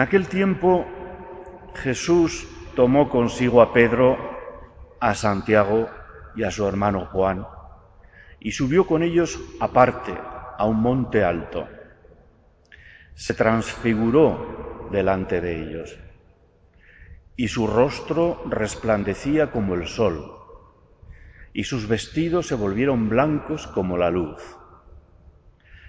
[0.00, 0.86] En aquel tiempo
[1.74, 4.16] Jesús tomó consigo a Pedro,
[4.98, 5.90] a Santiago
[6.34, 7.46] y a su hermano Juan,
[8.40, 10.14] y subió con ellos aparte
[10.56, 11.68] a un monte alto.
[13.14, 15.98] Se transfiguró delante de ellos,
[17.36, 20.32] y su rostro resplandecía como el sol,
[21.52, 24.40] y sus vestidos se volvieron blancos como la luz.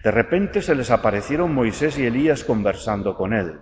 [0.03, 3.61] De repente se les aparecieron Moisés y Elías conversando con él.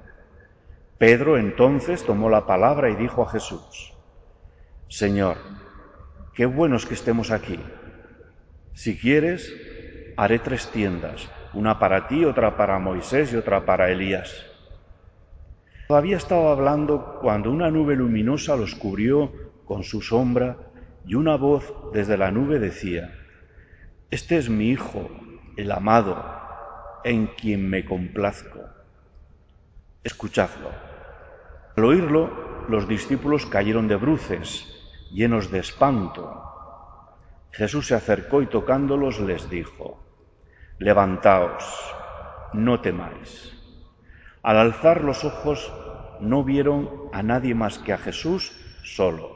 [1.00, 3.94] Pedro entonces tomó la palabra y dijo a Jesús,
[4.90, 5.38] Señor,
[6.34, 7.58] qué bueno es que estemos aquí.
[8.74, 9.50] Si quieres,
[10.18, 14.46] haré tres tiendas, una para ti, otra para Moisés y otra para Elías.
[15.88, 19.32] Todavía estaba hablando cuando una nube luminosa los cubrió
[19.64, 20.58] con su sombra
[21.06, 23.16] y una voz desde la nube decía,
[24.12, 25.10] Este es mi Hijo,
[25.56, 26.22] el amado,
[27.06, 28.60] en quien me complazco.
[30.04, 30.89] Escuchadlo.
[31.80, 32.30] Al oírlo,
[32.68, 34.68] los discípulos cayeron de bruces,
[35.14, 36.44] llenos de espanto.
[37.52, 39.98] Jesús se acercó y tocándolos les dijo,
[40.78, 41.64] Levantaos,
[42.52, 43.58] no temáis.
[44.44, 45.74] Al alzar los ojos
[46.20, 48.52] no vieron a nadie más que a Jesús
[48.84, 49.32] solo.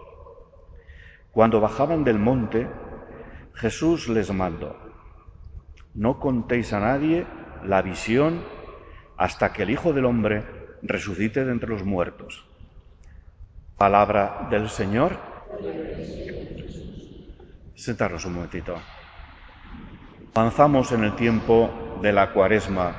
[1.32, 2.68] Cuando bajaban del monte,
[3.54, 4.76] Jesús les mandó,
[5.94, 7.26] no contéis a nadie
[7.64, 8.44] la visión
[9.16, 12.46] hasta que el Hijo del Hombre resucite de entre los muertos.
[13.78, 15.18] Palabra del Señor.
[17.76, 18.76] Sentaros un momentito.
[20.36, 22.96] Avanzamos en el tiempo de la cuaresma,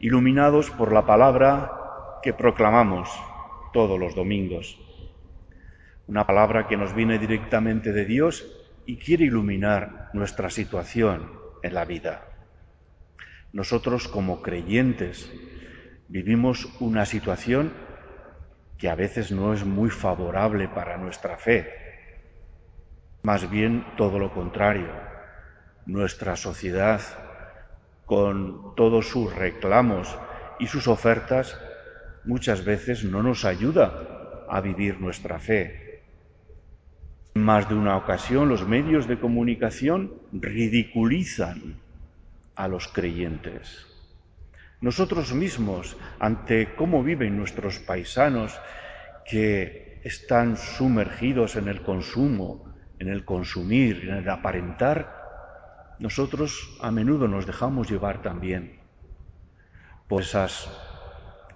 [0.00, 1.72] iluminados por la palabra
[2.22, 3.08] que proclamamos
[3.72, 4.78] todos los domingos
[6.08, 8.46] una palabra que nos viene directamente de Dios
[8.86, 11.30] y quiere iluminar nuestra situación
[11.62, 12.24] en la vida.
[13.52, 15.30] Nosotros como creyentes
[16.08, 17.72] vivimos una situación
[18.78, 21.72] que a veces no es muy favorable para nuestra fe.
[23.22, 24.88] Más bien todo lo contrario.
[25.86, 27.00] Nuestra sociedad,
[28.06, 30.16] con todos sus reclamos
[30.58, 31.58] y sus ofertas,
[32.24, 36.02] muchas veces no nos ayuda a vivir nuestra fe,
[37.34, 41.76] en más de una ocasión los medios de comunicación ridiculizan
[42.56, 43.86] a los creyentes.
[44.80, 48.60] Nosotros mismos, ante cómo viven nuestros paisanos
[49.24, 55.18] que están sumergidos en el consumo, en el consumir, en el aparentar,
[55.98, 58.80] nosotros a menudo nos dejamos llevar también
[60.06, 60.70] por esas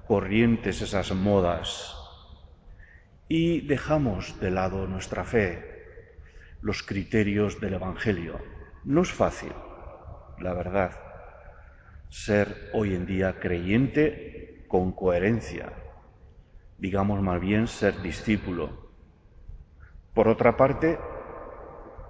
[0.06, 1.96] corrientes, esas modas,
[3.28, 5.64] y dejamos de lado nuestra fe,
[6.60, 8.40] los criterios del Evangelio.
[8.84, 9.52] No es fácil,
[10.38, 11.11] la verdad,
[12.12, 15.72] ser hoy en día creyente con coherencia,
[16.76, 18.90] digamos más bien ser discípulo.
[20.12, 20.98] Por otra parte,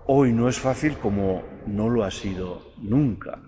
[0.06, 3.38] hoy no es fácil como no lo ha sido nunca.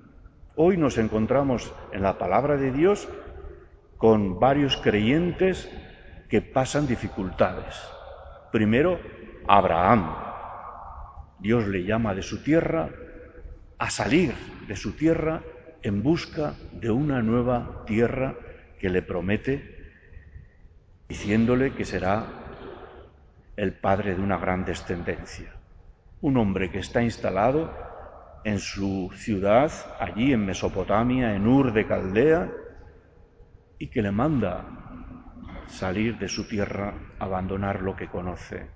[0.54, 3.08] Hoy nos encontramos en la palabra de Dios
[3.98, 5.68] con varios creyentes
[6.28, 7.74] que pasan dificultades.
[8.52, 9.00] Primero,
[9.48, 10.14] Abraham,
[11.40, 12.90] Dios le llama de su tierra
[13.76, 14.32] a salir
[14.68, 15.42] de su tierra
[15.84, 18.34] en busca de una nueva tierra
[18.80, 19.92] que le promete,
[21.06, 22.24] diciéndole que será
[23.54, 25.54] el padre de una gran descendencia.
[26.22, 27.70] Un hombre que está instalado
[28.44, 32.50] en su ciudad, allí en Mesopotamia, en Ur de Caldea,
[33.78, 34.64] y que le manda
[35.66, 38.70] salir de su tierra, abandonar lo que conoce.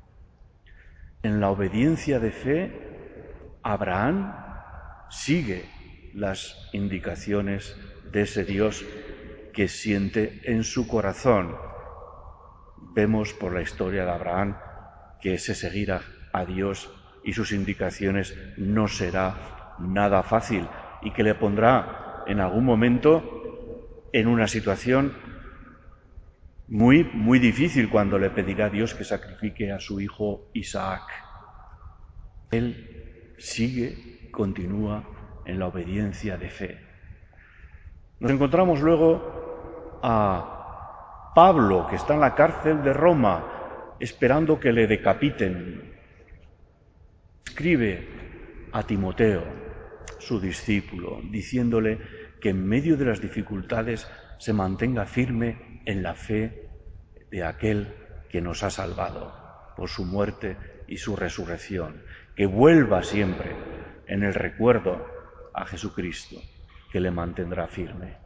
[1.23, 4.35] En la obediencia de fe, Abraham
[5.09, 5.78] sigue
[6.19, 7.77] las indicaciones
[8.11, 8.85] de ese Dios
[9.53, 11.57] que siente en su corazón.
[12.95, 14.57] Vemos por la historia de Abraham
[15.21, 16.03] que ese seguir a,
[16.47, 16.89] Dios
[17.25, 20.69] y sus indicaciones no será nada fácil
[21.03, 25.15] y que le pondrá en algún momento en una situación
[26.69, 31.03] muy, muy difícil cuando le pedirá a Dios que sacrifique a su hijo Isaac.
[32.53, 35.18] Él sigue, continúa
[35.49, 36.79] en la obediencia de fe.
[38.21, 44.87] Nos encontramos luego a Pablo, que está en la cárcel de Roma, esperando que le
[44.87, 45.95] decapiten.
[47.47, 48.09] Escribe
[48.73, 49.43] a Timoteo,
[50.19, 51.99] su discípulo, diciéndole
[52.41, 54.07] que en medio de las dificultades
[54.39, 56.69] se mantenga firme en la fe
[57.31, 57.95] de aquel
[58.29, 59.33] que nos ha salvado
[59.77, 60.57] por su muerte
[60.87, 62.03] y su resurrección,
[62.37, 63.53] que vuelva siempre
[64.07, 65.18] en el recuerdo
[65.59, 66.37] a Jesucristo,
[66.91, 68.17] que le mantendrá firme.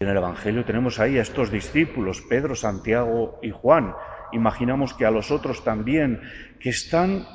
[0.00, 3.94] En el Evangelio tenemos ahí a estos discípulos, Pedro, Santiago y Juan.
[4.32, 6.20] Imaginamos que a los otros también,
[6.60, 7.26] que están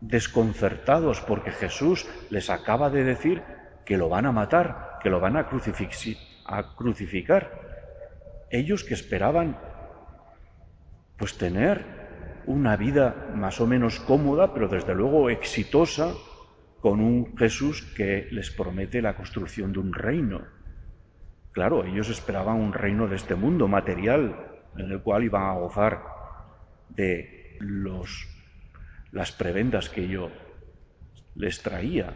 [0.00, 3.42] desconcertados porque Jesús les acaba de decir
[3.84, 5.48] que lo van a matar, que lo van a,
[6.76, 7.50] crucificar.
[8.50, 9.58] Ellos que esperaban
[11.16, 11.84] pues tener
[12.46, 16.12] una vida más o menos cómoda, pero desde luego exitosa,
[16.82, 20.42] con un Jesús que les promete la construcción de un reino.
[21.52, 26.02] Claro, ellos esperaban un reino de este mundo material, en el cual iban a gozar
[26.88, 28.26] de los,
[29.12, 30.32] las prebendas que yo
[31.36, 32.12] les traía.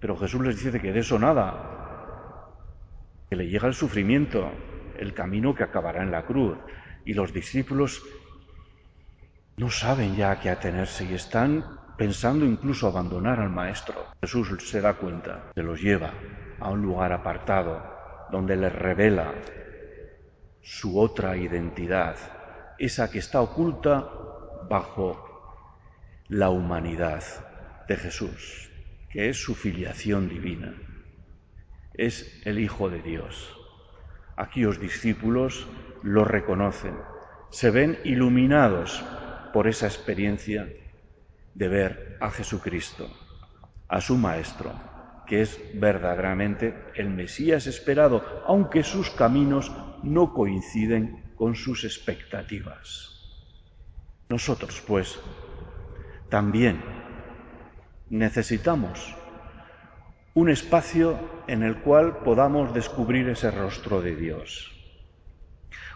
[0.00, 2.48] Pero Jesús les dice que de eso nada,
[3.28, 4.50] que le llega el sufrimiento,
[4.98, 6.56] el camino que acabará en la cruz.
[7.04, 8.02] Y los discípulos
[9.58, 11.64] no saben ya a qué atenerse y están
[12.00, 14.06] pensando incluso abandonar al Maestro.
[14.22, 16.14] Jesús se da cuenta, se los lleva
[16.58, 17.84] a un lugar apartado,
[18.32, 19.34] donde les revela
[20.62, 22.16] su otra identidad,
[22.78, 24.08] esa que está oculta
[24.66, 25.76] bajo
[26.28, 27.22] la humanidad
[27.86, 28.70] de Jesús,
[29.10, 30.72] que es su filiación divina,
[31.92, 33.54] es el Hijo de Dios.
[34.38, 35.68] Aquí los discípulos
[36.02, 36.96] lo reconocen,
[37.50, 39.04] se ven iluminados
[39.52, 40.66] por esa experiencia
[41.60, 43.06] de ver a Jesucristo,
[43.86, 44.72] a su Maestro,
[45.26, 49.70] que es verdaderamente el Mesías esperado, aunque sus caminos
[50.02, 53.10] no coinciden con sus expectativas.
[54.30, 55.20] Nosotros, pues,
[56.30, 56.82] también
[58.08, 59.14] necesitamos
[60.32, 64.72] un espacio en el cual podamos descubrir ese rostro de Dios,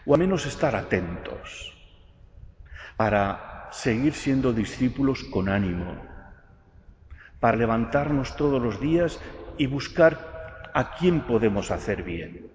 [0.05, 1.73] o al menos estar atentos
[2.99, 5.97] para seguir siendo discípulos con ánimo,
[7.41, 9.21] para levantarnos todos los días
[9.59, 12.47] y buscar a quién podemos hacer bien,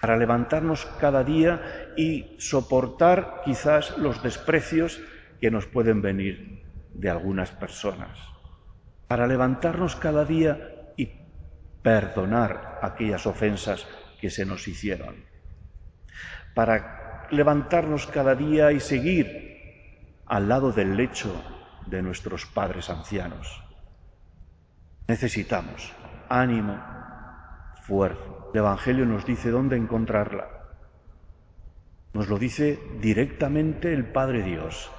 [0.00, 5.00] para levantarnos cada día y soportar quizás los desprecios
[5.40, 8.18] que nos pueden venir de algunas personas,
[9.08, 11.10] para levantarnos cada día y
[11.82, 13.86] perdonar aquellas ofensas
[14.20, 15.16] que se nos hicieron,
[16.54, 19.53] para levantarnos cada día y seguir
[20.26, 21.32] al lado del lecho
[21.86, 23.62] de nuestros padres ancianos.
[25.06, 25.92] Necesitamos
[26.28, 26.80] ánimo,
[27.82, 28.22] fuerza.
[28.52, 30.48] El Evangelio nos dice dónde encontrarla.
[32.12, 34.90] Nos lo dice directamente el Padre Dios.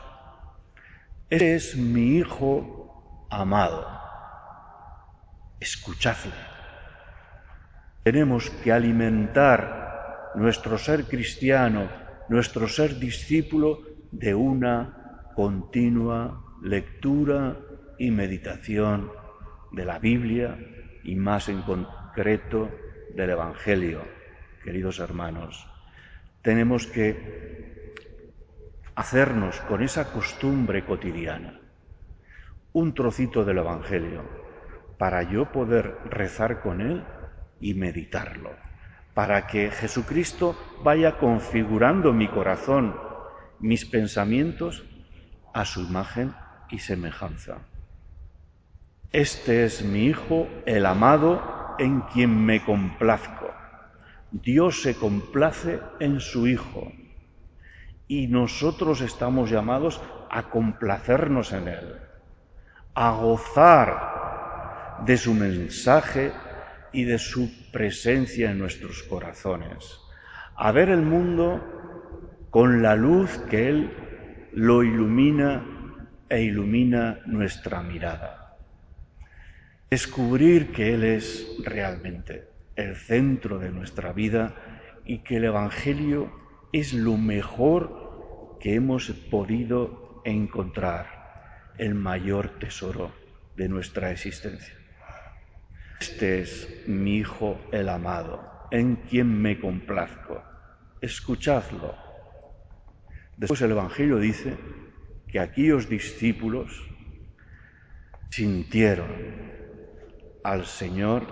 [1.30, 3.88] Ese es mi Hijo amado.
[5.60, 6.34] Escuchadle.
[8.04, 11.90] Tenemos que alimentar nuestro ser cristiano,
[12.30, 13.80] nuestro ser discípulo
[14.12, 15.05] de una
[15.36, 17.58] continua lectura
[18.00, 19.12] y meditación
[19.72, 20.58] de la Biblia
[21.04, 22.70] y más en concreto
[23.14, 24.02] del Evangelio,
[24.64, 25.68] queridos hermanos.
[26.42, 27.94] Tenemos que
[28.96, 31.60] hacernos con esa costumbre cotidiana
[32.72, 34.22] un trocito del Evangelio
[34.98, 37.04] para yo poder rezar con él
[37.60, 38.52] y meditarlo,
[39.14, 42.96] para que Jesucristo vaya configurando mi corazón,
[43.60, 44.84] mis pensamientos
[45.56, 46.36] a su imagen
[46.70, 47.60] y semejanza.
[49.14, 53.54] Este es mi Hijo, el amado, en quien me complazco.
[54.32, 56.92] Dios se complace en su Hijo
[58.06, 61.96] y nosotros estamos llamados a complacernos en Él,
[62.94, 66.34] a gozar de su mensaje
[66.92, 70.02] y de su presencia en nuestros corazones,
[70.58, 71.64] a ver el mundo
[72.50, 74.05] con la luz que Él
[74.56, 75.66] lo ilumina
[76.30, 78.56] e ilumina nuestra mirada.
[79.92, 82.48] Descubrir que Él es realmente
[82.78, 84.56] el centro de nuestra vida
[85.04, 86.32] y que el Evangelio
[86.72, 93.12] es lo mejor que hemos podido encontrar, el mayor tesoro
[93.58, 94.74] de nuestra existencia.
[96.00, 100.42] Este es mi Hijo el amado, en quien me complazco.
[101.02, 102.05] Escuchadlo
[103.38, 104.58] Después el Evangelio dice
[105.28, 106.72] que aquellos discípulos
[108.30, 109.12] sintieron
[110.44, 111.24] al Señor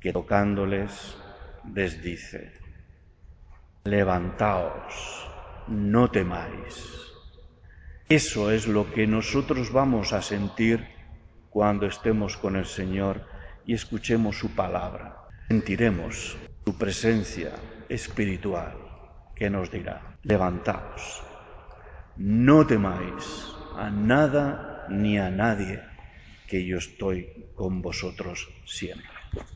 [0.00, 1.16] que tocándoles
[1.74, 2.52] les dice,
[3.84, 5.28] levantaos,
[5.68, 7.12] no temáis.
[8.08, 10.86] Eso es lo que nosotros vamos a sentir
[11.50, 13.26] cuando estemos con el Señor
[13.66, 15.28] y escuchemos su palabra.
[15.48, 17.52] Sentiremos su presencia
[17.88, 18.93] espiritual
[19.34, 21.22] que nos dirá, levantaos,
[22.16, 25.82] no temáis a nada ni a nadie,
[26.46, 29.13] que yo estoy con vosotros siempre.